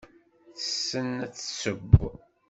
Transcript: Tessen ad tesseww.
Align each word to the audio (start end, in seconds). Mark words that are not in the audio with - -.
Tessen 0.55 1.09
ad 1.25 1.33
tesseww. 1.33 1.89